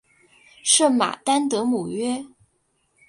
[0.63, 2.25] 圣马丹德姆约。